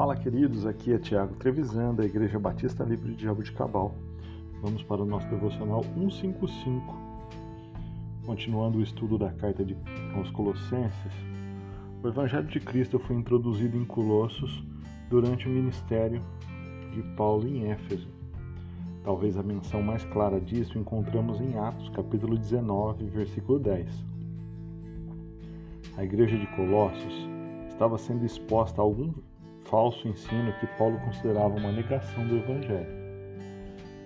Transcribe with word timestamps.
Fala, 0.00 0.16
queridos, 0.16 0.64
aqui 0.64 0.94
é 0.94 0.98
Tiago 0.98 1.34
Trevisan, 1.34 1.94
da 1.94 2.06
Igreja 2.06 2.38
Batista 2.38 2.82
Livre 2.84 3.14
de 3.14 3.24
Jabuticabal. 3.24 3.94
Vamos 4.62 4.82
para 4.82 5.02
o 5.02 5.04
nosso 5.04 5.28
devocional 5.28 5.84
155. 5.94 6.96
Continuando 8.24 8.78
o 8.78 8.82
estudo 8.82 9.18
da 9.18 9.30
carta 9.30 9.62
de, 9.62 9.76
aos 10.16 10.30
Colossenses, 10.30 11.12
o 12.02 12.08
Evangelho 12.08 12.46
de 12.46 12.58
Cristo 12.60 12.98
foi 12.98 13.14
introduzido 13.14 13.76
em 13.76 13.84
Colossos 13.84 14.64
durante 15.10 15.46
o 15.46 15.50
ministério 15.50 16.22
de 16.94 17.02
Paulo 17.14 17.46
em 17.46 17.70
Éfeso. 17.70 18.08
Talvez 19.04 19.36
a 19.36 19.42
menção 19.42 19.82
mais 19.82 20.02
clara 20.04 20.40
disso 20.40 20.78
encontramos 20.78 21.42
em 21.42 21.58
Atos, 21.58 21.90
capítulo 21.90 22.38
19, 22.38 23.04
versículo 23.04 23.58
10. 23.58 23.86
A 25.98 26.02
igreja 26.02 26.38
de 26.38 26.46
Colossos 26.56 27.28
estava 27.68 27.98
sendo 27.98 28.24
exposta 28.24 28.80
a 28.80 28.82
algum 28.82 29.12
falso 29.70 30.08
ensino 30.08 30.52
que 30.58 30.66
Paulo 30.76 30.98
considerava 31.00 31.54
uma 31.56 31.70
negação 31.70 32.26
do 32.26 32.38
Evangelho. 32.38 33.00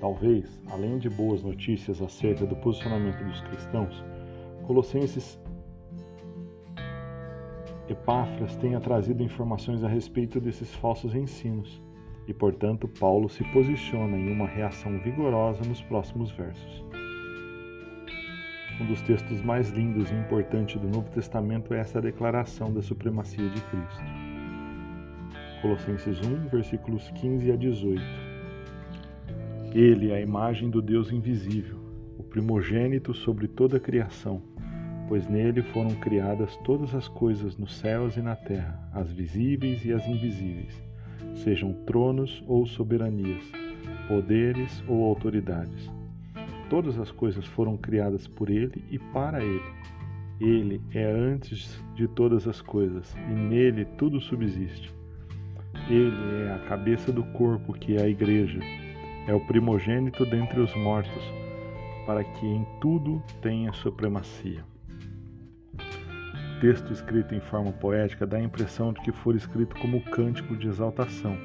Talvez, 0.00 0.60
além 0.70 0.98
de 0.98 1.08
boas 1.08 1.42
notícias 1.42 2.02
acerca 2.02 2.44
do 2.44 2.54
posicionamento 2.56 3.24
dos 3.24 3.40
cristãos, 3.40 4.04
Colossenses 4.66 5.40
Epáfras 7.88 8.56
tenha 8.56 8.80
trazido 8.80 9.22
informações 9.22 9.82
a 9.82 9.88
respeito 9.88 10.40
desses 10.40 10.74
falsos 10.74 11.14
ensinos, 11.14 11.82
e 12.26 12.32
portanto 12.32 12.88
Paulo 12.88 13.28
se 13.28 13.44
posiciona 13.52 14.16
em 14.16 14.32
uma 14.32 14.46
reação 14.46 14.98
vigorosa 15.00 15.62
nos 15.64 15.82
próximos 15.82 16.30
versos. 16.32 16.84
Um 18.80 18.86
dos 18.86 19.00
textos 19.02 19.40
mais 19.42 19.70
lindos 19.70 20.10
e 20.10 20.14
importantes 20.14 20.80
do 20.80 20.88
Novo 20.88 21.08
Testamento 21.10 21.72
é 21.72 21.78
essa 21.78 22.00
declaração 22.00 22.72
da 22.72 22.82
supremacia 22.82 23.48
de 23.48 23.60
Cristo. 23.60 24.33
Colossenses 25.64 26.20
1, 26.20 26.48
versículos 26.48 27.10
15 27.12 27.50
a 27.50 27.56
18. 27.56 28.02
Ele 29.72 30.10
é 30.10 30.16
a 30.16 30.20
imagem 30.20 30.68
do 30.68 30.82
Deus 30.82 31.10
invisível, 31.10 31.78
o 32.18 32.22
primogênito 32.22 33.14
sobre 33.14 33.48
toda 33.48 33.78
a 33.78 33.80
criação, 33.80 34.42
pois 35.08 35.26
nele 35.26 35.62
foram 35.62 35.94
criadas 35.94 36.54
todas 36.66 36.94
as 36.94 37.08
coisas 37.08 37.56
nos 37.56 37.78
céus 37.78 38.14
e 38.18 38.20
na 38.20 38.36
terra, 38.36 38.78
as 38.92 39.10
visíveis 39.10 39.82
e 39.86 39.92
as 39.94 40.06
invisíveis, 40.06 40.82
sejam 41.34 41.72
tronos 41.86 42.44
ou 42.46 42.66
soberanias, 42.66 43.50
poderes 44.06 44.84
ou 44.86 45.02
autoridades. 45.06 45.90
Todas 46.68 46.98
as 46.98 47.10
coisas 47.10 47.46
foram 47.46 47.74
criadas 47.78 48.26
por 48.26 48.50
ele 48.50 48.84
e 48.90 48.98
para 48.98 49.42
ele. 49.42 49.72
Ele 50.38 50.82
é 50.92 51.10
antes 51.10 51.82
de 51.94 52.06
todas 52.06 52.46
as 52.46 52.60
coisas, 52.60 53.16
e 53.30 53.34
nele 53.34 53.86
tudo 53.96 54.20
subsiste. 54.20 54.92
Ele 55.88 56.48
é 56.48 56.54
a 56.54 56.66
cabeça 56.66 57.12
do 57.12 57.22
corpo, 57.24 57.74
que 57.74 57.96
é 57.96 58.02
a 58.02 58.08
igreja. 58.08 58.58
É 59.26 59.34
o 59.34 59.40
primogênito 59.40 60.24
dentre 60.24 60.58
os 60.60 60.74
mortos, 60.74 61.22
para 62.06 62.24
que 62.24 62.46
em 62.46 62.66
tudo 62.80 63.22
tenha 63.42 63.72
supremacia. 63.72 64.64
O 66.56 66.60
texto 66.60 66.90
escrito 66.90 67.34
em 67.34 67.40
forma 67.40 67.70
poética 67.72 68.26
dá 68.26 68.38
a 68.38 68.42
impressão 68.42 68.94
de 68.94 69.00
que 69.02 69.12
for 69.12 69.34
escrito 69.34 69.76
como 69.78 70.00
cântico 70.00 70.56
de 70.56 70.68
exaltação. 70.68 71.36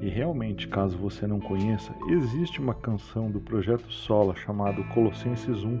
E 0.00 0.08
realmente, 0.08 0.68
caso 0.68 0.96
você 0.96 1.26
não 1.26 1.40
conheça, 1.40 1.92
existe 2.08 2.60
uma 2.60 2.74
canção 2.74 3.28
do 3.28 3.40
projeto 3.40 3.90
Sola 3.90 4.36
chamado 4.36 4.84
Colossenses 4.94 5.64
1, 5.64 5.80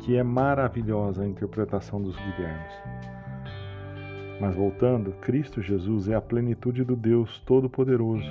que 0.00 0.16
é 0.16 0.22
maravilhosa 0.22 1.22
a 1.22 1.26
interpretação 1.26 2.02
dos 2.02 2.14
Guilhermes. 2.16 3.17
Mas 4.40 4.54
voltando, 4.54 5.12
Cristo 5.20 5.60
Jesus 5.60 6.08
é 6.08 6.14
a 6.14 6.20
plenitude 6.20 6.84
do 6.84 6.94
Deus 6.94 7.40
Todo-Poderoso 7.40 8.30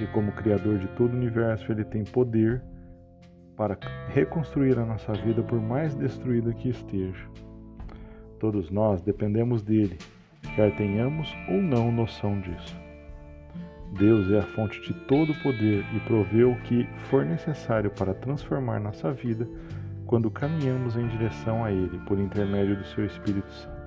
e, 0.00 0.06
como 0.08 0.32
Criador 0.32 0.78
de 0.78 0.88
todo 0.88 1.12
o 1.12 1.16
universo, 1.16 1.72
Ele 1.72 1.84
tem 1.84 2.04
poder 2.04 2.62
para 3.56 3.76
reconstruir 4.08 4.78
a 4.78 4.84
nossa 4.84 5.12
vida 5.14 5.42
por 5.42 5.60
mais 5.60 5.94
destruída 5.94 6.52
que 6.52 6.68
esteja. 6.68 7.26
Todos 8.38 8.70
nós 8.70 9.02
dependemos 9.02 9.62
dele, 9.62 9.98
quer 10.54 10.76
tenhamos 10.76 11.34
ou 11.48 11.60
não 11.60 11.90
noção 11.90 12.40
disso. 12.40 12.76
Deus 13.98 14.30
é 14.30 14.38
a 14.38 14.42
fonte 14.42 14.80
de 14.82 14.92
todo 15.06 15.34
poder 15.42 15.84
e 15.94 16.00
provê 16.00 16.44
o 16.44 16.54
que 16.62 16.86
for 17.08 17.24
necessário 17.24 17.90
para 17.90 18.14
transformar 18.14 18.78
nossa 18.78 19.10
vida 19.12 19.48
quando 20.06 20.30
caminhamos 20.30 20.96
em 20.96 21.08
direção 21.08 21.64
a 21.64 21.72
Ele 21.72 21.98
por 22.06 22.18
intermédio 22.18 22.76
do 22.76 22.84
Seu 22.84 23.06
Espírito 23.06 23.50
Santo. 23.50 23.77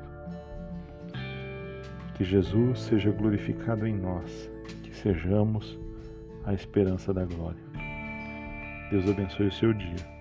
Que 2.13 2.23
Jesus 2.23 2.79
seja 2.81 3.11
glorificado 3.11 3.87
em 3.87 3.95
nós, 3.95 4.49
que 4.83 4.95
sejamos 4.95 5.79
a 6.45 6.53
esperança 6.53 7.13
da 7.13 7.25
glória. 7.25 7.61
Deus 8.89 9.09
abençoe 9.09 9.47
o 9.47 9.51
seu 9.51 9.73
dia. 9.73 10.20